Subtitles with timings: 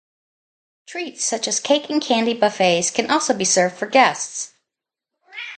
[0.87, 4.51] Treats such as cake and candy buffets can also be served for guests.